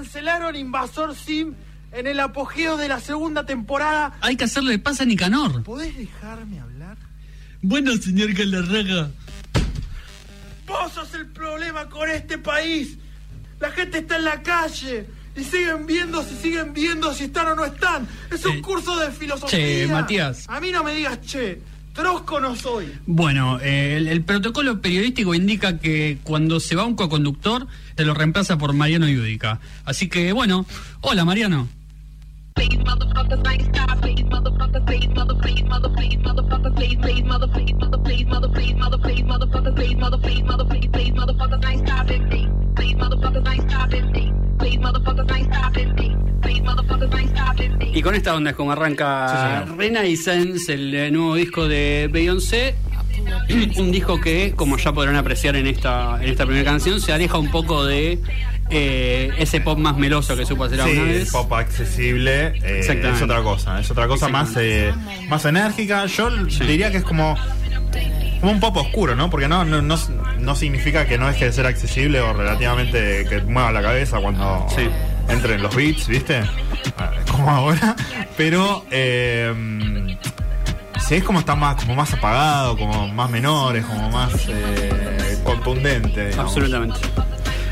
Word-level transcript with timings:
cancelaron 0.00 0.54
Invasor 0.56 1.14
Sim 1.16 1.54
en 1.90 2.06
el 2.06 2.20
apogeo 2.20 2.76
de 2.76 2.86
la 2.88 3.00
segunda 3.00 3.46
temporada. 3.46 4.12
Hay 4.20 4.36
que 4.36 4.44
hacerle 4.44 4.78
paz 4.78 5.00
a 5.00 5.06
Nicanor. 5.06 5.62
¿Podés 5.62 5.96
dejarme 5.96 6.60
hablar? 6.60 6.98
Bueno, 7.62 7.92
señor 7.96 8.34
Galarraga. 8.34 9.08
Vos 10.66 10.92
sos 10.92 11.14
el 11.14 11.26
problema 11.28 11.88
con 11.88 12.10
este 12.10 12.36
país. 12.36 12.98
La 13.58 13.70
gente 13.70 13.98
está 13.98 14.16
en 14.16 14.24
la 14.24 14.42
calle 14.42 15.06
y 15.34 15.42
siguen 15.44 15.86
viendo 15.86 16.22
si 16.22 16.36
siguen 16.36 16.74
viendo 16.74 17.14
si 17.14 17.24
están 17.24 17.46
o 17.48 17.54
no 17.54 17.64
están. 17.64 18.06
Es 18.30 18.44
un 18.44 18.56
Eh, 18.58 18.60
curso 18.62 18.98
de 18.98 19.10
filosofía. 19.12 19.58
che, 19.58 19.86
Matías. 19.90 20.44
A 20.48 20.60
mí 20.60 20.70
no 20.72 20.84
me 20.84 20.94
digas 20.94 21.20
che. 21.22 21.62
Trosco 21.96 22.40
no 22.40 22.54
soy. 22.54 22.92
Bueno, 23.06 23.58
eh, 23.60 23.96
el, 23.96 24.08
el 24.08 24.22
protocolo 24.22 24.80
periodístico 24.82 25.34
indica 25.34 25.78
que 25.78 26.18
cuando 26.22 26.60
se 26.60 26.76
va 26.76 26.84
un 26.84 26.94
coconductor, 26.94 27.66
se 27.96 28.04
lo 28.04 28.12
reemplaza 28.12 28.58
por 28.58 28.74
Mariano 28.74 29.08
Yudica. 29.08 29.60
Así 29.86 30.08
que, 30.08 30.32
bueno, 30.32 30.66
hola 31.00 31.24
Mariano. 31.24 31.68
Y 47.92 48.02
con 48.02 48.14
esta 48.14 48.34
onda 48.34 48.50
es 48.50 48.56
como 48.56 48.72
arranca 48.72 49.64
Renaissance, 49.76 50.72
el 50.72 50.94
eh, 50.94 51.10
nuevo 51.10 51.34
disco 51.34 51.66
de 51.68 52.08
Beyoncé. 52.12 52.74
un 53.78 53.90
disco 53.92 54.20
que, 54.20 54.52
como 54.54 54.76
ya 54.76 54.92
podrán 54.92 55.16
apreciar 55.16 55.56
en 55.56 55.66
esta, 55.66 56.22
en 56.22 56.28
esta 56.30 56.44
primera 56.44 56.64
canción, 56.64 57.00
se 57.00 57.12
aleja 57.12 57.38
un 57.38 57.50
poco 57.50 57.84
de 57.84 58.18
eh, 58.70 59.30
ese 59.38 59.60
pop 59.60 59.78
más 59.78 59.96
meloso 59.96 60.36
que 60.36 60.44
supo 60.44 60.64
hacer 60.64 60.80
Sí, 60.82 60.90
alguna 60.90 61.12
vez. 61.12 61.30
pop 61.30 61.52
accesible 61.52 62.46
eh, 62.62 62.80
es 62.80 63.22
otra 63.22 63.42
cosa, 63.42 63.80
es 63.80 63.90
otra 63.90 64.06
cosa 64.08 64.28
más, 64.28 64.54
eh, 64.56 64.92
más 65.28 65.44
enérgica. 65.44 66.06
Yo 66.06 66.30
diría 66.30 66.90
que 66.90 66.98
es 66.98 67.04
como, 67.04 67.36
como 68.40 68.52
un 68.52 68.60
pop 68.60 68.76
oscuro, 68.76 69.14
¿no? 69.14 69.30
Porque 69.30 69.48
no, 69.48 69.64
no, 69.64 69.82
no, 69.82 69.96
no 70.38 70.56
significa 70.56 71.06
que 71.06 71.18
no 71.18 71.28
deje 71.28 71.46
de 71.46 71.52
ser 71.52 71.66
accesible 71.66 72.20
o 72.20 72.32
relativamente 72.32 73.24
que 73.28 73.40
mueva 73.42 73.72
la 73.72 73.82
cabeza 73.82 74.18
cuando 74.18 74.66
Sí. 74.74 74.88
Entren 75.28 75.62
los 75.62 75.74
beats, 75.74 76.08
¿viste? 76.08 76.42
Ah, 76.98 77.10
Como 77.30 77.50
ahora. 77.50 77.94
Pero 78.36 78.84
eh, 78.90 80.16
sí 81.06 81.14
es 81.16 81.24
como 81.24 81.40
está 81.40 81.54
más, 81.56 81.76
como 81.82 81.94
más 81.94 82.12
apagado, 82.12 82.76
como 82.76 83.08
más 83.08 83.30
menores, 83.30 83.84
como 83.84 84.10
más 84.10 84.32
eh, 84.48 85.38
contundente. 85.44 86.28
digamos. 86.28 86.52
Absolutamente. 86.52 87.00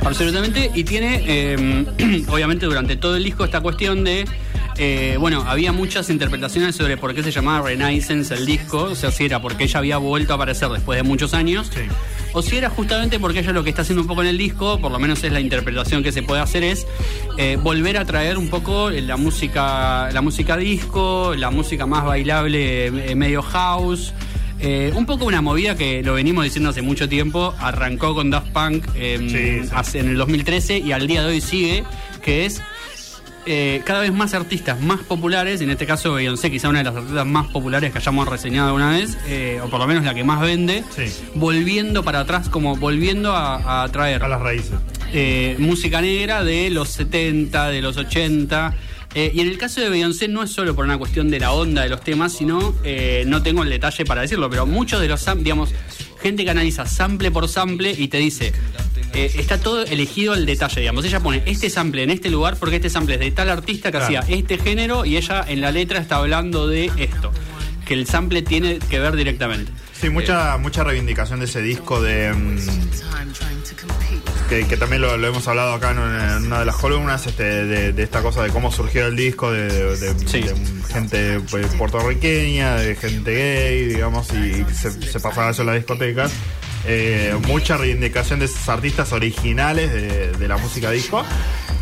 Absolutamente. 0.05 0.70
Y 0.74 0.84
tiene, 0.84 1.22
eh, 1.27 2.24
obviamente, 2.28 2.66
durante 2.66 2.96
todo 2.96 3.16
el 3.16 3.24
disco 3.24 3.44
esta 3.44 3.61
cuestión 3.61 4.05
de. 4.05 4.27
eh, 4.77 5.16
bueno, 5.18 5.44
había 5.46 5.72
muchas 5.72 6.11
interpretaciones 6.11 6.74
sobre 6.77 6.96
por 6.96 7.14
qué 7.14 7.22
se 7.22 7.30
llamaba 7.30 7.66
Renaissance 7.68 8.34
el 8.34 8.44
disco, 8.44 8.83
o 8.84 8.94
sea, 8.94 9.11
si 9.12 9.24
era 9.24 9.41
porque 9.41 9.64
ella 9.64 9.78
había 9.78 9.96
vuelto 9.98 10.33
a 10.33 10.36
aparecer 10.36 10.68
después 10.68 10.96
de 10.96 11.02
muchos 11.05 11.33
años, 11.33 11.70
Sí. 11.72 11.83
O 12.34 12.42
si 12.42 12.56
era 12.58 12.68
justamente 12.68 13.18
porque 13.18 13.38
ella 13.38 13.52
lo 13.52 13.64
que 13.64 13.70
está 13.70 13.80
haciendo 13.82 14.02
un 14.02 14.08
poco 14.08 14.20
en 14.22 14.28
el 14.28 14.36
disco, 14.36 14.78
por 14.80 14.92
lo 14.92 14.98
menos 14.98 15.24
es 15.24 15.32
la 15.32 15.40
interpretación 15.40 16.02
que 16.02 16.12
se 16.12 16.22
puede 16.22 16.42
hacer, 16.42 16.62
es 16.64 16.86
eh, 17.38 17.56
volver 17.62 17.96
a 17.96 18.04
traer 18.04 18.36
un 18.36 18.48
poco 18.50 18.90
la 18.90 19.16
música, 19.16 20.10
la 20.12 20.20
música 20.20 20.56
disco, 20.58 21.34
la 21.36 21.50
música 21.50 21.86
más 21.86 22.05
bailable, 22.05 22.86
eh, 23.10 23.14
medio 23.14 23.40
house. 23.40 24.12
Eh, 24.60 24.92
un 24.94 25.05
poco 25.05 25.24
una 25.27 25.42
movida 25.42 25.77
que 25.77 26.02
lo 26.02 26.14
venimos 26.14 26.44
diciendo 26.44 26.70
hace 26.70 26.80
mucho 26.80 27.08
tiempo, 27.08 27.55
arrancó 27.58 28.14
con 28.14 28.30
Daft 28.30 28.48
Punk 28.52 28.86
em, 28.94 29.28
Sí, 29.28 29.36
sí. 29.62 29.68
hace- 29.74 29.98
en 30.00 30.08
el 30.10 30.16
2013 30.16 30.78
y 30.78 30.92
al 30.92 31.06
día 31.06 31.22
de 31.22 31.28
hoy 31.32 31.40
sigue, 31.40 31.84
que 32.22 32.46
es 32.46 32.62
eh, 33.47 33.83
cada 33.84 34.00
vez 34.00 34.12
más 34.12 34.34
artistas 34.34 34.81
más 34.81 35.00
populares, 35.00 35.61
en 35.61 35.70
este 35.70 35.87
caso 35.87 36.14
Beyoncé, 36.14 36.50
quizá 36.50 36.69
una 36.69 36.78
de 36.78 36.84
las 36.84 36.97
artistas 36.97 37.27
más 37.27 37.47
populares 37.48 37.92
que 37.92 37.98
hayamos 37.98 38.27
reseñado 38.28 38.69
alguna 38.69 38.91
vez, 38.91 39.17
eh, 39.27 39.61
o 39.62 39.69
por 39.69 39.80
lo 39.80 39.86
menos 39.86 40.05
la 40.05 40.14
que 40.14 40.24
más 40.24 40.41
vende, 40.41 40.83
Sí. 40.95 41.05
volviendo 41.35 42.02
para 42.02 42.20
atrás, 42.20 42.48
como 42.48 42.77
volviendo 42.77 43.33
a, 43.35 43.83
a 43.85 43.89
traer 43.89 44.23
A 44.23 44.29
las 44.29 44.41
raíces. 44.41 44.73
eh, 45.13 45.57
música 45.58 46.01
negra 46.01 46.42
de 46.45 46.70
los 46.70 46.89
70, 46.91 47.68
de 47.68 47.83
los 47.83 47.96
80. 47.96 48.74
eh, 49.17 49.30
y 49.33 49.41
en 49.42 49.48
el 49.48 49.58
caso 49.58 49.80
de 49.80 49.89
Beyoncé 49.91 50.27
no 50.27 50.42
es 50.42 50.51
solo 50.51 50.74
por 50.74 50.85
una 50.85 50.98
cuestión 50.98 51.30
de 51.30 51.39
la 51.39 51.52
onda 51.52 51.83
de 51.83 51.89
los 51.89 52.01
temas, 52.01 52.33
sino, 52.33 52.74
eh, 52.83 53.23
no 53.29 53.42
tengo 53.45 53.63
el 53.63 53.70
detalle 53.70 54.05
para 54.05 54.23
decirlo, 54.23 54.51
pero 54.51 54.67
muchos 54.67 55.01
de 55.01 55.07
los, 55.07 55.24
digamos, 55.36 55.70
gente 56.20 56.42
que 56.45 56.51
analiza 56.51 56.85
sample 56.86 57.30
por 57.30 57.48
sample 57.48 57.95
y 57.97 58.08
te 58.08 58.17
dice, 58.18 58.52
eh, 59.14 59.30
está 59.39 59.58
todo 59.58 59.85
elegido 59.85 60.33
al 60.33 60.47
detalle, 60.47 60.80
digamos. 60.80 61.05
Ella 61.05 61.20
pone 61.20 61.42
este 61.47 61.70
sample 61.70 62.02
en 62.02 62.11
este 62.11 62.30
lugar 62.30 62.57
porque 62.58 62.77
este 62.77 62.91
sample 62.91 63.14
es 63.14 63.20
de 63.20 63.30
tal 63.30 63.51
artista 63.51 63.91
que 63.92 63.98
Claro. 63.98 64.19
hacía 64.20 64.36
este 64.36 64.58
género 64.58 65.05
y 65.05 65.17
ella 65.17 65.45
en 65.47 65.61
la 65.61 65.70
letra 65.70 65.98
está 66.01 66.17
hablando 66.17 66.67
de 66.69 66.91
esto. 66.97 67.33
Que 67.86 67.95
el 67.95 68.07
sample 68.07 68.41
tiene 68.42 68.79
que 68.79 68.98
ver 68.98 69.14
directamente. 69.14 69.70
Sí, 70.01 70.08
mucha, 70.11 70.57
mucha 70.58 70.85
reivindicación 70.85 71.39
de 71.41 71.45
ese 71.47 71.61
disco 71.63 72.01
de. 72.03 72.33
mm, 72.33 72.58
que, 74.48 74.67
que 74.67 74.77
también 74.77 75.03
lo, 75.03 75.17
lo 75.17 75.27
hemos 75.29 75.47
hablado 75.48 75.74
acá 75.74 75.91
en 75.92 75.98
una, 75.98 76.36
en 76.36 76.47
una 76.47 76.58
de 76.61 76.64
las 76.67 76.77
columnas, 76.77 77.27
este, 77.27 77.42
de, 77.64 77.92
de 77.92 78.03
esta 78.03 78.23
cosa 78.23 78.42
de 78.42 78.51
cómo 78.51 78.70
surgió 78.70 79.07
el 79.07 79.17
disco, 79.17 79.51
de, 79.51 79.69
de- 79.69 80.14
de- 80.14 80.29
Sí. 80.29 80.41
de 80.41 80.55
gente 80.92 81.41
puertorriqueña, 81.79 82.74
de 82.77 82.95
gente 82.97 83.35
gay, 83.35 83.85
digamos, 83.86 84.29
y 84.33 84.64
se, 84.74 84.91
se 84.91 85.20
pasaba 85.20 85.51
eso 85.51 85.63
en 85.63 85.67
las 85.67 85.77
discotecas. 85.77 86.33
Eh, 86.86 87.34
mucha 87.46 87.77
reivindicación 87.77 88.40
de 88.40 88.45
esos 88.46 88.68
artistas 88.68 89.12
originales 89.12 89.92
de, 89.92 90.33
de 90.33 90.48
la 90.48 90.56
música 90.58 90.90
disco, 90.90 91.24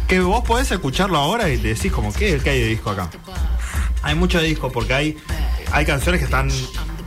que 0.06 0.20
vos 0.20 0.44
podés 0.44 0.70
escucharlo 0.70 1.18
ahora 1.18 1.48
y 1.48 1.58
te 1.58 1.68
decís 1.74 1.90
como, 1.90 2.12
¿qué, 2.12 2.38
qué 2.42 2.50
hay 2.50 2.60
de 2.60 2.66
disco 2.68 2.90
acá? 2.90 3.10
Hay 4.02 4.14
mucho 4.14 4.40
de 4.40 4.46
disco 4.46 4.70
porque 4.70 4.94
hay, 4.94 5.16
hay 5.72 5.84
canciones 5.86 6.20
que 6.20 6.24
están 6.26 6.50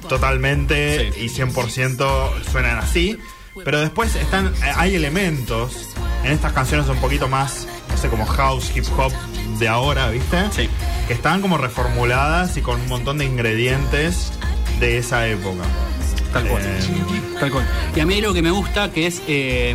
totalmente 0.10 1.12
Sí. 1.14 1.22
y 1.22 1.30
100% 1.30 2.44
suenan 2.52 2.78
así, 2.78 3.18
pero 3.64 3.80
después 3.80 4.16
están 4.16 4.54
hay 4.76 4.96
elementos 4.96 5.90
en 6.24 6.32
estas 6.32 6.54
canciones 6.54 6.88
un 6.90 6.98
poquito 6.98 7.28
más, 7.28 7.68
no 7.90 7.98
sé, 7.98 8.08
como 8.10 8.26
house, 8.26 8.72
hip 8.76 8.86
hop 8.98 9.12
de 9.60 9.68
ahora, 9.68 10.10
¿viste? 10.10 10.38
Sí. 10.52 10.70
Que 11.08 11.14
están 11.14 11.42
como 11.42 11.58
reformuladas 11.58 12.58
y 12.58 12.62
con 12.62 12.80
un 12.82 12.88
montón 12.88 13.18
de 13.20 13.26
ingredientes 13.26 14.32
de 14.80 14.98
esa 14.98 15.28
época. 15.28 15.64
Tal 16.36 16.50
cual. 16.50 16.62
Eh, 16.66 16.80
Tal 17.40 17.50
cual. 17.50 17.66
Y 17.96 18.00
a 18.02 18.06
mí 18.06 18.14
hay 18.14 18.20
algo 18.20 18.34
que 18.34 18.42
me 18.42 18.52
gusta 18.52 18.92
que 18.92 19.08
es, 19.08 19.22
eh, 19.26 19.74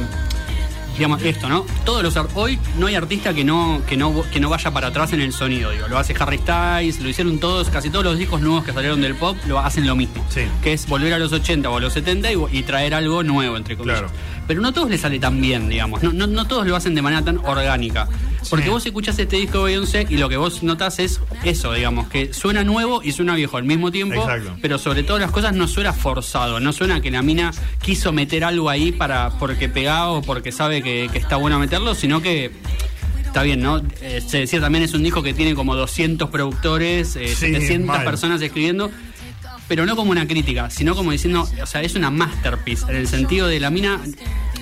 digamos, 0.94 1.22
esto, 1.22 1.48
¿no? 1.48 1.64
Todos 1.86 2.02
los 2.02 2.14
hoy 2.34 2.58
no 2.78 2.86
hay 2.86 2.96
artista 2.96 3.32
que 3.32 3.44
no, 3.44 3.80
que 3.86 3.96
no 3.96 4.22
que 4.30 4.40
no 4.40 4.50
vaya 4.50 4.70
para 4.70 4.88
atrás 4.88 5.14
en 5.14 5.22
el 5.22 5.32
sonido, 5.32 5.70
digo. 5.70 5.88
Lo 5.88 5.96
hace 5.96 6.14
Harry 6.18 6.36
Styles, 6.36 7.00
lo 7.00 7.08
hicieron 7.08 7.38
todos, 7.38 7.70
casi 7.70 7.88
todos 7.88 8.04
los 8.04 8.18
discos 8.18 8.42
nuevos 8.42 8.62
que 8.62 8.74
salieron 8.74 9.00
del 9.00 9.14
pop 9.14 9.38
lo 9.48 9.58
hacen 9.58 9.86
lo 9.86 9.96
mismo. 9.96 10.22
Sí. 10.28 10.42
Que 10.62 10.74
es 10.74 10.86
volver 10.86 11.14
a 11.14 11.18
los 11.18 11.32
80 11.32 11.70
o 11.70 11.78
a 11.78 11.80
los 11.80 11.94
70 11.94 12.30
y, 12.30 12.36
y 12.52 12.62
traer 12.62 12.92
algo 12.92 13.22
nuevo, 13.22 13.56
entre 13.56 13.78
comillas. 13.78 14.00
Claro. 14.00 14.14
Pero 14.46 14.60
no 14.60 14.72
todos 14.72 14.90
les 14.90 15.00
sale 15.00 15.18
tan 15.18 15.40
bien, 15.40 15.70
digamos. 15.70 16.02
No, 16.02 16.12
no, 16.12 16.26
no 16.26 16.44
todos 16.46 16.66
lo 16.66 16.76
hacen 16.76 16.94
de 16.94 17.00
manera 17.00 17.22
tan 17.22 17.38
orgánica. 17.38 18.06
Porque 18.48 18.64
Sí. 18.66 18.70
vos 18.70 18.86
escuchás 18.86 19.18
este 19.18 19.36
disco 19.36 19.58
de 19.58 19.64
Beyoncé 19.72 20.06
y 20.08 20.16
lo 20.16 20.28
que 20.28 20.36
vos 20.36 20.62
notás 20.62 20.98
es 20.98 21.20
eso, 21.44 21.72
digamos, 21.74 22.08
que 22.08 22.32
suena 22.32 22.64
nuevo 22.64 23.02
y 23.02 23.12
suena 23.12 23.34
viejo 23.34 23.56
al 23.58 23.64
mismo 23.64 23.90
tiempo. 23.92 24.14
Exacto. 24.22 24.56
Pero 24.62 24.78
sobre 24.78 25.02
todas 25.02 25.20
las 25.20 25.30
cosas 25.30 25.54
no 25.54 25.68
suena 25.68 25.92
forzado, 25.92 26.58
no 26.60 26.72
suena 26.72 27.00
que 27.02 27.10
la 27.10 27.22
mina 27.22 27.50
quiso 27.82 28.12
meter 28.12 28.44
algo 28.44 28.70
ahí 28.70 28.92
para 28.92 29.30
porque 29.38 29.68
pegaba 29.68 30.08
o 30.12 30.22
porque 30.22 30.52
sabe 30.52 30.82
que, 30.82 31.08
que 31.12 31.18
está 31.18 31.36
bueno 31.36 31.58
meterlo, 31.58 31.94
sino 31.94 32.22
que 32.22 32.50
está 33.24 33.42
bien, 33.42 33.60
¿no? 33.60 33.82
Eh, 34.00 34.20
se 34.26 34.38
decía 34.38 34.60
también 34.60 34.84
es 34.84 34.94
un 34.94 35.02
disco 35.02 35.22
que 35.22 35.34
tiene 35.34 35.54
como 35.54 35.76
200 35.76 36.30
productores, 36.30 37.14
eh, 37.16 37.28
Sí, 37.28 37.34
700 37.52 37.86
mal. 37.86 38.04
personas 38.04 38.40
escribiendo, 38.42 38.90
pero 39.70 39.86
no 39.86 39.94
como 39.94 40.10
una 40.10 40.26
crítica, 40.26 40.68
sino 40.68 40.96
como 40.96 41.12
diciendo, 41.12 41.48
o 41.62 41.66
sea, 41.66 41.80
es 41.82 41.94
una 41.94 42.10
masterpiece, 42.10 42.86
en 42.90 42.96
el 42.96 43.06
sentido 43.06 43.46
de 43.46 43.60
la 43.60 43.70
mina 43.70 44.00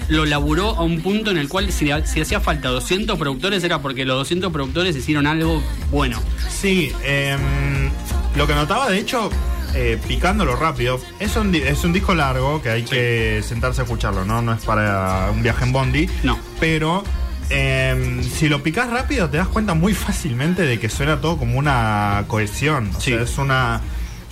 lo 0.08 0.26
laburó 0.26 0.76
a 0.76 0.82
un 0.82 1.00
punto 1.00 1.30
en 1.30 1.38
el 1.38 1.48
cual 1.48 1.72
si, 1.72 1.88
si 2.04 2.20
hacía 2.20 2.41
falta 2.41 2.69
200 2.69 3.18
productores 3.18 3.64
era 3.64 3.80
porque 3.80 4.04
los 4.04 4.18
200 4.18 4.53
productores 4.53 4.94
hicieron 4.97 5.27
algo 5.27 5.62
bueno. 5.91 6.21
Sí, 6.50 6.92
em, 7.03 7.88
lo 8.36 8.47
que 8.47 8.54
notaba, 8.54 8.91
de 8.91 8.98
hecho, 8.98 9.30
eh, 9.74 9.98
picándolo 10.06 10.56
rápido, 10.56 11.00
es 11.21 11.36
un, 11.36 11.54
es 11.54 11.83
un 11.84 11.94
disco 11.94 12.15
largo 12.15 12.60
que 12.60 12.68
hay 12.68 12.83
que 12.83 13.42
sentarse 13.42 13.80
a 13.80 13.84
escucharlo, 13.84 14.27
¿no? 14.27 14.42
No 14.42 14.53
es 14.53 14.62
para 14.62 15.30
un 15.33 15.42
viaje 15.42 15.65
en 15.65 15.72
Bondi. 15.72 16.06
No. 16.22 16.38
Pero 16.60 17.03
em, 17.48 18.22
si 18.22 18.50
lo 18.50 18.62
picás 18.62 18.91
rápido, 18.91 19.30
te 19.30 19.38
das 19.38 19.48
cuenta 19.48 19.72
muy 19.72 19.94
fácilmente 19.94 20.62
de 20.66 20.78
que 20.78 20.91
suena 20.91 21.18
todo 21.22 21.38
como 21.38 21.59
una 21.59 22.24
cohesión. 22.28 22.91
O 22.94 23.00
Sí. 23.00 23.12
sea, 23.12 23.22
es 23.22 23.38
una, 23.38 23.80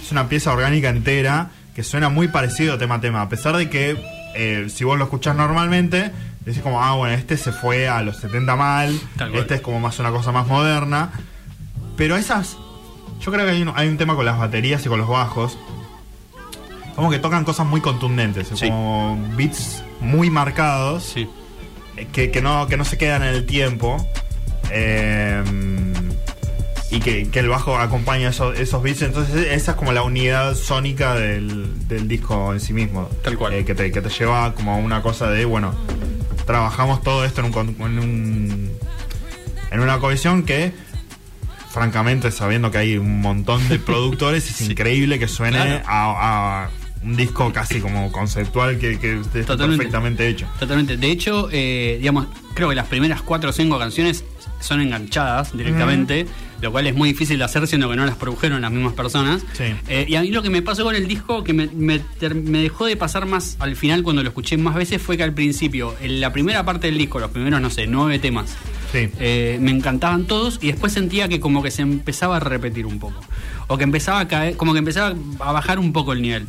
es 0.07 0.13
una 0.13 0.29
pieza 0.29 0.53
orgánica 0.53 0.89
entera 0.89 1.51
que 1.75 1.83
suena 1.83 2.09
muy 2.09 2.29
parecido 2.29 2.79
tema 2.79 2.97
a 2.97 3.01
tema. 3.01 3.21
A 3.23 3.29
pesar 3.29 3.57
de 3.57 3.69
que 3.69 3.97
eh, 4.35 4.69
si 4.71 4.85
vos 4.85 4.97
lo 4.99 5.05
escuchás 5.05 5.37
normalmente, 5.37 6.11
decís 6.45 6.63
como, 6.63 6.83
ah, 6.83 6.95
bueno, 6.95 7.15
este 7.15 7.37
se 7.37 7.53
fue 7.53 7.89
a 7.89 8.03
los 8.03 8.17
70 8.19 8.57
mal, 8.57 8.99
este 9.35 9.57
es 9.57 9.61
como 9.61 9.81
más 9.81 9.99
una 9.99 10.11
cosa 10.11 10.33
más 10.33 10.47
moderna. 10.47 11.11
Pero 11.97 12.17
esas. 12.17 12.57
Yo 13.21 13.33
creo 13.33 13.45
que 13.47 13.53
hay 13.53 13.63
un, 13.63 13.73
hay 13.75 13.89
un 13.89 13.97
tema 13.97 14.15
con 14.15 14.25
las 14.27 14.39
baterías 14.39 14.85
y 14.87 14.89
con 14.89 14.99
los 14.99 15.09
bajos. 15.09 15.59
Como 16.95 17.11
que 17.11 17.19
tocan 17.19 17.45
cosas 17.45 17.67
muy 17.67 17.81
contundentes, 17.81 18.49
Sí. 18.55 18.69
como 18.69 19.19
beats 19.37 19.83
muy 20.01 20.31
marcados 20.31 21.05
Sí. 21.15 21.29
eh, 21.97 22.07
que, 22.13 22.31
que 22.31 22.41
no, 22.43 22.67
que 22.69 22.77
no 22.77 22.85
se 22.85 22.97
quedan 22.97 23.23
en 23.23 23.35
el 23.35 23.45
tiempo. 23.47 24.07
Eh, 24.71 25.43
y 26.97 27.01
que, 27.01 27.29
que 27.29 27.39
el 27.41 27.49
bajo 27.49 27.77
acompaña 27.79 28.29
esos, 28.31 28.59
esos 28.59 28.83
beats. 28.83 29.03
Entonces, 29.03 29.49
esa 29.53 29.73
es 29.73 29.77
como 29.77 29.93
la 29.93 30.03
unidad 30.03 30.55
sónica 30.55 31.15
del, 31.15 31.87
del 31.89 32.09
disco 32.09 32.53
en 32.53 32.61
sí 32.61 32.73
mismo. 32.73 33.09
Tal 33.23 33.37
cual. 33.37 33.53
Eh, 33.55 33.65
que, 33.65 33.75
te, 33.75 33.91
que 33.93 34.01
te 34.01 34.09
lleva 34.09 34.55
como 34.55 34.73
a 34.73 34.77
una 34.77 35.03
cosa 35.03 35.31
de, 35.31 35.45
bueno, 35.45 35.75
trabajamos 36.47 37.03
todo 37.03 37.25
esto 37.25 37.41
en 37.43 37.47
un, 37.55 37.77
en 37.81 37.99
un 37.99 38.71
en 39.71 39.81
una 39.81 39.99
cohesión 39.99 40.45
que 40.45 40.73
francamente 41.71 42.31
sabiendo 42.31 42.71
que 42.71 42.79
hay 42.79 42.97
un 42.97 43.21
montón 43.21 43.69
de 43.69 43.79
productores 43.81 44.49
es 44.49 44.61
increíble 44.63 45.19
que 45.19 45.29
suene 45.29 45.59
Claro. 45.59 45.83
a, 45.87 46.65
a 46.65 46.71
un 47.03 47.17
disco 47.17 47.53
casi 47.53 47.81
como 47.81 48.11
conceptual 48.11 48.79
que, 48.79 48.97
Totalmente. 48.97 49.77
perfectamente 49.77 50.29
hecho 50.29 50.47
Totalmente. 50.59 50.97
De 50.97 51.11
hecho, 51.11 51.49
eh, 51.53 51.97
digamos, 52.01 52.27
creo 52.55 52.69
que 52.69 52.75
las 52.75 52.87
primeras 52.87 53.23
cuatro 53.23 53.51
o 53.51 53.53
cinco 53.53 53.79
canciones 53.79 54.25
son 54.61 54.81
enganchadas 54.81 55.57
directamente, 55.57 56.27
lo 56.63 56.73
cual 56.73 56.87
es 56.87 56.95
muy 56.95 57.11
difícil 57.11 57.39
de 57.39 57.45
hacer 57.45 57.67
siendo 57.67 57.89
que 57.91 57.97
no 57.97 58.07
las 58.07 58.17
produjeron 58.17 58.63
las 58.63 58.71
mismas 58.73 58.95
personas. 58.95 59.43
Sí. 59.53 59.65
Eh, 59.89 60.07
y 60.09 60.15
a 60.17 60.23
mí 60.23 60.29
lo 60.31 60.43
que 60.43 60.51
me 60.51 60.63
pasó 60.63 60.83
con 60.85 60.95
el 60.95 61.07
disco, 61.07 61.45
que 61.45 61.53
me, 61.53 61.67
me 61.69 61.99
ter- 61.99 62.35
me 62.35 62.63
dejó 62.63 62.87
de 62.87 62.97
pasar 62.97 63.27
más 63.27 63.57
al 63.61 63.77
final 63.77 64.03
cuando 64.03 64.23
lo 64.23 64.29
escuché 64.29 64.57
más 64.57 64.75
veces, 64.75 65.01
fue 65.03 65.17
que 65.17 65.23
al 65.23 65.33
principio, 65.35 65.95
en 66.01 66.21
la 66.21 66.33
primera 66.33 66.65
parte 66.65 66.87
del 66.89 66.99
disco, 66.99 67.19
los 67.21 67.31
primeros, 67.31 67.61
no 67.61 67.71
sé, 67.71 67.87
nueve 67.87 68.19
temas, 68.19 68.57
Sí. 68.93 69.09
eh, 69.19 69.59
me 69.61 69.71
encantaban 69.73 70.25
todos 70.25 70.59
y 70.63 70.69
después 70.69 70.93
sentía 70.93 71.29
que 71.29 71.41
como 71.41 71.63
que 71.63 71.71
se 71.71 71.83
empezaba 71.83 72.37
a 72.37 72.41
repetir 72.41 72.87
un 72.87 72.99
poco. 72.99 73.21
O 73.67 73.77
que 73.77 73.85
empezaba 73.85 74.21
a 74.21 74.29
caer, 74.29 74.57
como 74.57 74.73
que 74.73 74.79
empezaba 74.79 75.15
a 75.41 75.53
bajar 75.53 75.79
un 75.79 75.93
poco 75.93 76.13
el 76.13 76.23
nivel. 76.23 76.47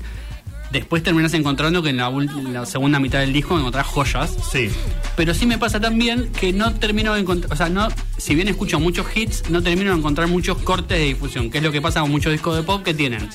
Después 0.71 1.01
terminás 1.03 1.33
encontrando 1.33 1.81
que 1.81 1.89
en 1.89 1.97
la, 1.97 2.09
ul- 2.09 2.29
en 2.37 2.53
la 2.53 2.65
segunda 2.65 2.99
mitad 2.99 3.19
del 3.19 3.31
disco 3.33 3.57
encontrás 3.57 3.87
joyas. 3.87 4.35
sí 4.51 4.69
Pero 5.15 5.33
sí 5.33 5.45
me 5.45 5.57
pasa 5.57 5.79
también 5.79 6.29
que 6.31 6.51
no 6.53 6.73
termino 6.73 7.13
de 7.13 7.21
encontrar, 7.21 7.53
o 7.53 7.55
sea, 7.55 7.69
no, 7.69 7.87
si 8.17 8.35
bien 8.35 8.47
escucho 8.49 8.79
muchos 8.79 9.05
hits, 9.15 9.49
no 9.49 9.63
termino 9.63 9.91
de 9.91 9.97
encontrar 9.97 10.27
muchos 10.27 10.57
cortes 10.57 10.97
de 10.97 11.05
difusión, 11.05 11.49
que 11.49 11.59
es 11.59 11.63
lo 11.63 11.71
que 11.71 11.81
pasa 11.81 12.01
con 12.01 12.11
muchos 12.11 12.31
discos 12.33 12.55
de 12.57 12.63
pop 12.63 12.83
que 12.83 12.93
tienen 12.93 13.29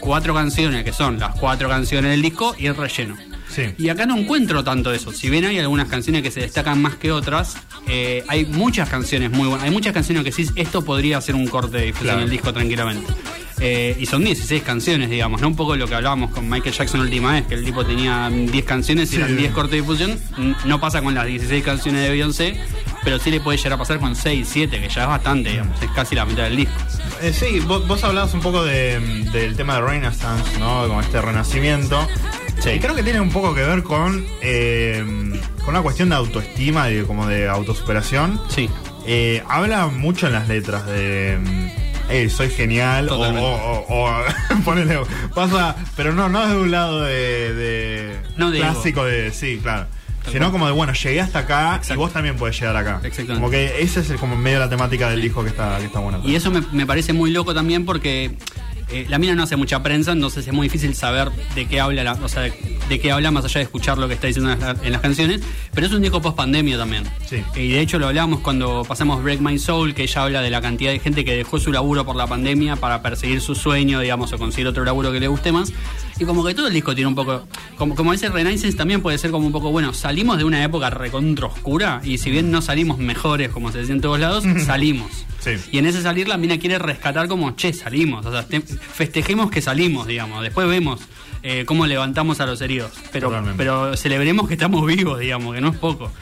cuatro 0.00 0.34
canciones, 0.34 0.82
que 0.84 0.92
son 0.92 1.18
las 1.20 1.34
cuatro 1.38 1.68
canciones 1.68 2.10
del 2.10 2.22
disco, 2.22 2.56
y 2.58 2.66
el 2.66 2.74
relleno. 2.74 3.16
Sí. 3.48 3.64
Y 3.78 3.90
acá 3.90 4.06
no 4.06 4.16
encuentro 4.16 4.64
tanto 4.64 4.92
eso. 4.94 5.12
Si 5.12 5.28
bien 5.28 5.44
hay 5.44 5.58
algunas 5.58 5.86
canciones 5.88 6.22
que 6.22 6.30
se 6.30 6.40
destacan 6.40 6.80
más 6.80 6.96
que 6.96 7.12
otras, 7.12 7.56
eh, 7.86 8.24
hay 8.28 8.46
muchas 8.46 8.88
canciones 8.88 9.30
muy 9.30 9.46
buenas. 9.46 9.64
Hay 9.64 9.70
muchas 9.70 9.92
canciones 9.92 10.24
que 10.24 10.32
sí, 10.32 10.48
esto 10.56 10.82
podría 10.84 11.20
ser 11.20 11.34
un 11.34 11.46
corte 11.46 11.76
de 11.76 11.84
difusión 11.84 12.06
Claro. 12.06 12.20
del 12.20 12.30
disco 12.30 12.50
tranquilamente. 12.52 13.12
Eh, 13.64 13.96
y 14.00 14.06
son 14.06 14.24
16 14.24 14.62
canciones, 14.64 15.08
digamos, 15.08 15.40
¿no? 15.40 15.46
Un 15.46 15.54
poco 15.54 15.76
lo 15.76 15.86
que 15.86 15.94
hablábamos 15.94 16.32
con 16.32 16.48
Michael 16.50 16.74
Jackson 16.74 16.98
la 17.00 17.04
última 17.04 17.32
vez, 17.32 17.46
que 17.46 17.54
el 17.54 17.64
tipo 17.64 17.86
tenía 17.86 18.28
10 18.28 18.64
canciones 18.64 19.08
y 19.12 19.16
Sí. 19.16 19.22
eran 19.22 19.36
10 19.36 19.52
cortes 19.52 19.70
de 19.72 19.76
difusión. 19.78 20.18
No 20.64 20.80
pasa 20.80 21.00
con 21.00 21.14
las 21.14 21.26
16 21.26 21.62
canciones 21.62 22.02
de 22.02 22.10
Beyoncé, 22.10 22.60
pero 23.04 23.20
sí 23.20 23.30
le 23.30 23.38
puede 23.40 23.58
llegar 23.58 23.74
a 23.74 23.78
pasar 23.78 24.00
con 24.00 24.16
6, 24.16 24.48
7, 24.50 24.80
que 24.80 24.88
ya 24.88 25.02
es 25.02 25.08
bastante, 25.08 25.50
digamos, 25.50 25.80
es 25.80 25.90
casi 25.90 26.16
la 26.16 26.24
mitad 26.24 26.42
del 26.44 26.56
disco. 26.56 26.74
Eh, 27.22 27.32
sí, 27.32 27.60
vos, 27.60 27.86
vos 27.86 28.02
hablabas 28.02 28.34
un 28.34 28.40
poco 28.40 28.64
de, 28.64 28.98
del 29.32 29.54
tema 29.54 29.76
de 29.76 29.82
Renaissance, 29.82 30.58
¿no? 30.58 30.88
Con 30.88 30.98
este 31.00 31.22
renacimiento. 31.22 32.04
Sí. 32.58 32.70
Y 32.70 32.78
creo 32.80 32.96
que 32.96 33.04
tiene 33.04 33.20
un 33.20 33.30
poco 33.30 33.54
que 33.54 33.62
ver 33.62 33.84
con, 33.84 34.24
eh, 34.40 35.04
con 35.60 35.68
una 35.68 35.82
cuestión 35.82 36.08
de 36.08 36.16
autoestima 36.16 36.86
de, 36.88 37.04
como 37.04 37.28
de 37.28 37.48
autosuperación. 37.48 38.40
Sí, 38.48 38.68
Eh, 39.06 39.42
habla 39.48 39.86
mucho 39.88 40.26
en 40.28 40.32
las 40.32 40.48
letras 40.48 40.86
de. 40.86 41.38
Eh, 42.12 42.28
soy 42.30 42.50
genial 42.50 43.08
o, 43.08 43.16
o- 43.18 43.86
o- 43.88 44.24
ponele, 44.64 44.98
pasa, 45.34 45.74
pero 45.96 46.12
no, 46.12 46.28
no 46.28 46.42
es 46.42 46.50
de 46.50 46.56
un 46.56 46.70
lado 46.70 47.02
de, 47.02 47.54
de 47.54 48.16
No 48.36 48.50
de 48.50 48.58
clásico 48.58 49.04
de, 49.04 49.30
sí, 49.32 49.58
claro, 49.62 49.86
Tal 50.22 50.32
sino 50.32 50.44
cual. 50.46 50.52
como 50.52 50.66
de, 50.66 50.72
bueno, 50.72 50.92
llegué 50.92 51.20
hasta 51.20 51.40
acá 51.40 51.80
y 51.88 51.94
vos 51.96 52.12
también 52.12 52.36
podés 52.36 52.58
llegar 52.60 52.76
acá. 52.76 53.00
Exactamente. 53.02 53.34
Como 53.34 53.50
que 53.50 53.82
ese 53.82 54.00
es 54.00 54.10
el- 54.10 54.18
como 54.18 54.36
medio 54.36 54.58
la 54.60 54.68
temática 54.70 55.10
del 55.10 55.20
disco 55.20 55.42
que 55.42 55.50
está, 55.50 55.78
que 55.78 55.86
está 55.86 55.98
buena. 55.98 56.20
Y 56.24 56.34
eso 56.36 56.50
me, 56.50 56.62
me 56.72 56.86
parece 56.86 57.12
muy 57.12 57.30
loco 57.32 57.54
también 57.54 57.84
porque 57.84 58.36
eh, 58.92 59.06
la 59.08 59.18
mina 59.18 59.34
no 59.34 59.42
hace 59.42 59.56
mucha 59.56 59.82
prensa, 59.82 60.12
entonces 60.12 60.46
es 60.46 60.52
muy 60.52 60.66
difícil 60.68 60.94
saber 60.94 61.30
de 61.54 61.66
qué 61.66 61.80
habla, 61.80 62.04
la- 62.04 62.12
o 62.12 62.28
sea, 62.28 62.42
de, 62.42 62.52
de 62.88 63.00
qué 63.00 63.10
habla 63.12 63.30
más 63.30 63.44
allá 63.44 63.58
de 63.58 63.64
escuchar 63.64 63.98
lo 63.98 64.06
que 64.08 64.14
está 64.14 64.26
diciendo 64.26 64.52
en 64.52 64.60
las, 64.60 64.76
en 64.82 64.92
las 64.92 65.00
canciones. 65.00 65.40
Pero 65.74 65.86
es 65.86 65.92
un 65.92 66.02
disco 66.02 66.20
post 66.20 66.36
pandemia 66.36 66.76
también. 66.78 67.04
Sí. 67.28 67.42
Y 67.56 67.68
de 67.68 67.80
hecho 67.80 67.98
lo 67.98 68.08
hablábamos 68.08 68.40
cuando 68.40 68.84
pasamos 68.86 69.22
Break 69.22 69.40
My 69.40 69.58
Soul, 69.58 69.94
que 69.94 70.02
ella 70.02 70.22
habla 70.24 70.42
de 70.42 70.50
la 70.50 70.60
cantidad 70.60 70.90
de 70.92 70.98
gente 70.98 71.24
que 71.24 71.34
dejó 71.34 71.58
su 71.58 71.72
laburo 71.72 72.04
por 72.04 72.16
la 72.16 72.26
pandemia 72.26 72.76
para 72.76 73.02
perseguir 73.02 73.40
su 73.40 73.54
sueño, 73.54 74.00
digamos, 74.00 74.32
o 74.32 74.38
conseguir 74.38 74.66
otro 74.68 74.84
laburo 74.84 75.10
que 75.12 75.20
le 75.20 75.28
guste 75.28 75.52
más. 75.52 75.72
Y 76.18 76.24
como 76.24 76.44
que 76.44 76.54
todo 76.54 76.68
el 76.68 76.74
disco 76.74 76.94
tiene 76.94 77.08
un 77.08 77.14
poco, 77.14 77.46
como, 77.76 77.94
como 77.94 78.12
dice 78.12 78.28
Renaissance, 78.28 78.76
también 78.76 79.00
puede 79.00 79.18
ser 79.18 79.30
como 79.30 79.46
un 79.46 79.52
poco, 79.52 79.70
bueno, 79.72 79.92
salimos 79.94 80.38
de 80.38 80.44
una 80.44 80.62
época 80.62 80.90
recontra 80.90 81.46
oscura 81.46 82.00
y 82.04 82.18
si 82.18 82.30
bien 82.30 82.50
no 82.50 82.62
salimos 82.62 82.98
mejores, 82.98 83.48
como 83.50 83.72
se 83.72 83.78
decía 83.78 83.94
en 83.94 84.00
todos 84.00 84.20
lados, 84.20 84.44
salimos. 84.66 85.10
Sí. 85.42 85.56
Y 85.72 85.78
en 85.78 85.86
ese 85.86 86.02
salir 86.02 86.28
la 86.28 86.36
mina 86.36 86.58
quiere 86.58 86.78
rescatar 86.78 87.26
como, 87.28 87.50
che, 87.56 87.72
salimos. 87.72 88.24
O 88.24 88.30
sea, 88.30 88.46
te- 88.46 88.60
festejemos 88.60 89.50
que 89.50 89.60
salimos, 89.60 90.06
digamos. 90.06 90.42
Después 90.42 90.68
vemos 90.68 91.00
eh, 91.42 91.64
cómo 91.66 91.86
levantamos 91.86 92.38
a 92.40 92.46
los 92.46 92.60
heridos. 92.60 92.92
Pero, 93.10 93.28
Totalmente. 93.28 93.58
pero 93.58 93.96
celebremos 93.96 94.46
que 94.46 94.54
estamos 94.54 94.86
vivos, 94.86 95.18
digamos, 95.18 95.54
que 95.54 95.60
no 95.60 95.70
es 95.70 95.76
poco. 95.78 96.12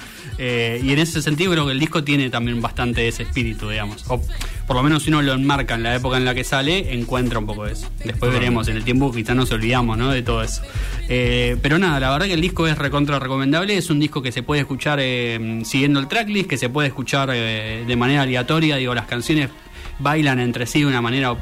Eh, 0.42 0.80
y 0.82 0.90
en 0.90 0.98
ese 0.98 1.20
sentido 1.20 1.52
creo 1.52 1.66
que 1.66 1.72
el 1.72 1.78
disco 1.78 2.02
tiene 2.02 2.30
también 2.30 2.62
bastante 2.62 3.06
ese 3.06 3.24
espíritu, 3.24 3.68
digamos. 3.68 4.06
O 4.08 4.22
por 4.66 4.74
lo 4.74 4.82
menos 4.82 5.02
si 5.02 5.10
uno 5.10 5.20
lo 5.20 5.34
enmarca 5.34 5.74
en 5.74 5.82
la 5.82 5.94
época 5.94 6.16
en 6.16 6.24
la 6.24 6.34
que 6.34 6.44
sale, 6.44 6.94
encuentra 6.94 7.38
un 7.38 7.44
poco 7.44 7.66
de 7.66 7.72
eso. 7.72 7.90
Después 8.02 8.32
veremos, 8.32 8.66
en 8.68 8.76
el 8.76 8.84
tiempo 8.84 9.12
quizás 9.12 9.36
nos 9.36 9.52
olvidamos, 9.52 9.98
¿no? 9.98 10.10
De 10.10 10.22
todo 10.22 10.42
eso. 10.42 10.62
Eh, 11.10 11.58
pero 11.60 11.78
nada, 11.78 12.00
la 12.00 12.10
verdad 12.10 12.26
que 12.26 12.32
el 12.32 12.40
disco 12.40 12.66
es 12.66 12.78
recontra 12.78 13.18
recomendable. 13.18 13.76
Es 13.76 13.90
un 13.90 14.00
disco 14.00 14.22
que 14.22 14.32
se 14.32 14.42
puede 14.42 14.62
escuchar 14.62 14.98
eh, 15.02 15.60
siguiendo 15.64 16.00
el 16.00 16.08
tracklist, 16.08 16.48
que 16.48 16.56
se 16.56 16.70
puede 16.70 16.88
escuchar 16.88 17.30
de 17.30 17.96
manera 17.98 18.22
aleatoria. 18.22 18.76
Digo, 18.76 18.94
las 18.94 19.06
canciones 19.06 19.50
bailan 19.98 20.40
entre 20.40 20.64
sí 20.64 20.80
de 20.80 20.86
una 20.86 21.02
manera 21.02 21.36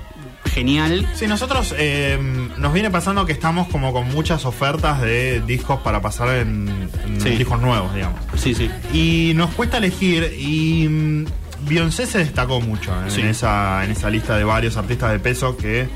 genial. 0.48 1.08
Sí, 1.14 1.26
nosotros 1.26 1.74
eh, 1.78 2.18
nos 2.58 2.72
viene 2.72 2.90
pasando 2.90 3.24
que 3.26 3.32
estamos 3.32 3.68
como 3.68 3.92
con 3.92 4.08
muchas 4.08 4.44
ofertas 4.44 5.00
de 5.00 5.40
discos 5.46 5.80
para 5.80 6.00
pasar 6.00 6.28
en, 6.38 6.88
en 7.06 7.20
Sí. 7.20 7.30
discos 7.30 7.60
nuevos, 7.60 7.94
digamos. 7.94 8.18
Sí, 8.36 8.54
sí. 8.54 8.70
Y 8.92 9.32
nos 9.34 9.50
cuesta 9.54 9.78
elegir 9.78 10.34
y 10.38 10.88
mm, 10.88 11.24
Beyoncé 11.68 12.06
se 12.06 12.18
destacó 12.18 12.60
mucho 12.60 12.92
en, 13.04 13.10
Sí. 13.10 13.22
esa, 13.22 13.84
en 13.84 13.90
esa 13.90 14.10
lista 14.10 14.36
de 14.36 14.44
varios 14.44 14.76
artistas 14.76 15.10
de 15.12 15.18
peso 15.18 15.56
que, 15.56 15.88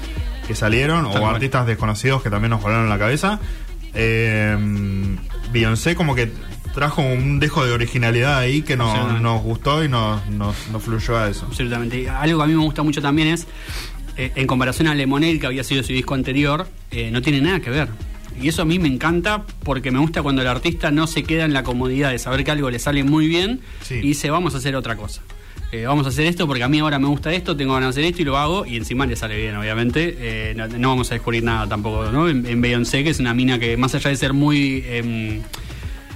que 0.46 0.54
salieron 0.54 1.04
Tal 1.04 1.16
o 1.16 1.20
cual. 1.20 1.34
artistas 1.36 1.66
desconocidos 1.66 2.22
que 2.22 2.30
también 2.30 2.50
nos 2.50 2.62
volaron 2.62 2.88
la 2.88 2.98
cabeza. 2.98 3.38
Eh, 3.94 4.56
Beyoncé 5.52 5.94
como 5.94 6.14
que 6.14 6.32
trajo 6.74 7.02
un 7.02 7.38
dejo 7.38 7.64
de 7.66 7.72
originalidad 7.72 8.38
ahí 8.38 8.62
que 8.62 8.76
nos, 8.76 8.92
Sí. 8.94 9.22
nos 9.22 9.42
gustó 9.42 9.84
y 9.84 9.88
nos, 9.88 10.26
nos, 10.28 10.56
nos 10.72 10.82
fluyó 10.82 11.18
a 11.18 11.28
eso. 11.28 11.44
Absolutamente. 11.46 12.08
Algo 12.08 12.38
que 12.38 12.44
a 12.44 12.46
mí 12.46 12.54
me 12.54 12.62
gusta 12.64 12.82
mucho 12.82 13.02
también 13.02 13.28
es, 13.28 13.46
eh, 14.16 14.32
en 14.36 14.46
comparación 14.46 14.88
a 14.88 14.94
Lemonade, 14.94 15.38
que 15.38 15.46
había 15.46 15.64
sido 15.64 15.82
su 15.82 15.92
disco 15.92 16.14
anterior, 16.14 16.66
eh, 16.90 17.10
no 17.10 17.22
tiene 17.22 17.40
nada 17.40 17.60
que 17.60 17.70
ver. 17.70 17.88
Y 18.40 18.48
eso 18.48 18.62
a 18.62 18.64
mí 18.64 18.78
me 18.78 18.88
encanta 18.88 19.44
porque 19.62 19.90
me 19.90 19.98
gusta 19.98 20.22
cuando 20.22 20.40
el 20.42 20.48
artista 20.48 20.90
no 20.90 21.06
se 21.06 21.22
queda 21.22 21.44
en 21.44 21.52
la 21.52 21.62
comodidad 21.62 22.10
de 22.10 22.18
saber 22.18 22.44
que 22.44 22.50
algo 22.50 22.70
le 22.70 22.78
sale 22.78 23.04
muy 23.04 23.26
bien 23.28 23.60
Sí. 23.82 23.96
y 23.96 24.00
dice, 24.08 24.30
vamos 24.30 24.54
a 24.54 24.58
hacer 24.58 24.74
otra 24.74 24.96
cosa. 24.96 25.20
Eh, 25.70 25.84
vamos 25.86 26.04
a 26.04 26.10
hacer 26.10 26.26
esto 26.26 26.46
porque 26.46 26.62
a 26.62 26.68
mí 26.68 26.78
ahora 26.80 26.98
me 26.98 27.06
gusta 27.08 27.32
esto, 27.32 27.56
tengo 27.56 27.72
ganas 27.74 27.94
de 27.94 28.00
hacer 28.02 28.10
esto 28.10 28.22
y 28.22 28.24
lo 28.26 28.36
hago 28.36 28.66
y 28.66 28.76
encima 28.76 29.06
le 29.06 29.16
sale 29.16 29.36
bien, 29.38 29.56
obviamente. 29.56 30.16
Eh, 30.18 30.54
no, 30.54 30.66
no 30.68 30.88
vamos 30.90 31.10
a 31.10 31.14
descubrir 31.14 31.42
nada 31.44 31.66
tampoco, 31.66 32.10
¿no? 32.12 32.28
En, 32.28 32.44
en 32.46 32.60
Beyoncé, 32.60 33.04
que 33.04 33.10
es 33.10 33.20
una 33.20 33.32
mina 33.32 33.58
que 33.58 33.76
más 33.78 33.94
allá 33.94 34.10
de 34.10 34.16
ser 34.16 34.32
muy, 34.34 34.82
em, 34.86 35.40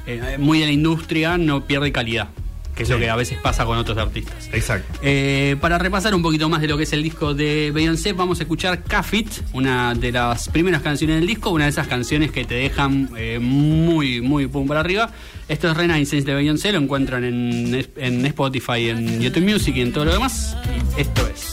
eh, 0.06 0.36
muy 0.38 0.58
de 0.60 0.66
la 0.66 0.72
industria, 0.72 1.38
no 1.38 1.64
pierde 1.64 1.90
calidad, 1.92 2.28
que 2.76 2.82
es 2.82 2.90
lo 2.90 2.98
que 2.98 3.08
a 3.08 3.16
veces 3.16 3.38
pasa 3.38 3.64
con 3.64 3.78
otros 3.78 3.96
artistas. 3.96 4.48
Exacto. 4.52 5.00
Eh, 5.02 5.56
para 5.60 5.78
repasar 5.78 6.14
un 6.14 6.22
poquito 6.22 6.48
más 6.50 6.60
de 6.60 6.68
lo 6.68 6.76
que 6.76 6.82
es 6.82 6.92
el 6.92 7.02
disco 7.02 7.32
de 7.34 7.72
Beyoncé, 7.74 8.12
vamos 8.12 8.38
a 8.38 8.42
escuchar 8.42 8.84
Cafit, 8.84 9.28
una 9.54 9.94
de 9.94 10.12
las 10.12 10.48
primeras 10.50 10.82
canciones 10.82 11.16
del 11.16 11.26
disco, 11.26 11.50
una 11.50 11.64
de 11.64 11.70
esas 11.70 11.88
canciones 11.88 12.30
que 12.30 12.44
te 12.44 12.54
dejan 12.54 13.08
eh, 13.16 13.38
muy, 13.40 14.20
muy 14.20 14.46
pum 14.46 14.68
para 14.68 14.80
arriba. 14.80 15.10
Esto 15.48 15.70
es 15.70 15.76
Renaissance 15.76 16.26
de 16.26 16.34
Beyoncé, 16.34 16.70
lo 16.70 16.78
encuentran 16.78 17.24
en, 17.24 17.88
en 17.96 18.26
Spotify, 18.26 18.90
en 18.90 19.20
YouTube 19.20 19.50
Music 19.50 19.74
y 19.76 19.80
en 19.80 19.92
todo 19.92 20.04
lo 20.04 20.12
demás. 20.12 20.54
Esto 20.98 21.26
es. 21.28 21.52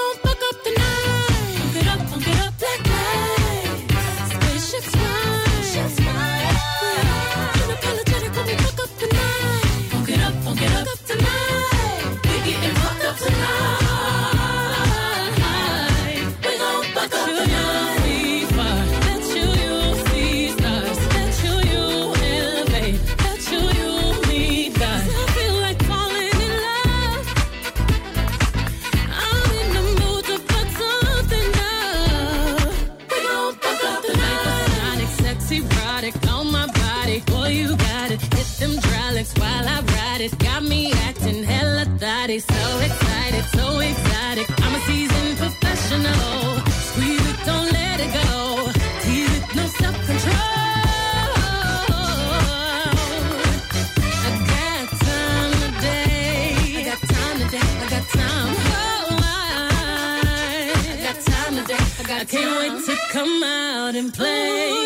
come 63.11 63.43
out 63.43 63.93
and 63.93 64.13
play. 64.13 64.80